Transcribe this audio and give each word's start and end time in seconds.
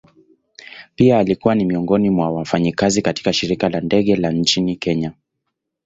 Pia 0.95 1.17
alikuwa 1.19 1.55
ni 1.55 1.65
miongoni 1.65 2.09
mwa 2.09 2.31
wafanyakazi 2.31 3.01
katika 3.01 3.33
shirika 3.33 3.69
la 3.69 3.81
ndege 3.81 4.15
la 4.15 4.31
nchini 4.31 4.75
kenya. 4.75 5.11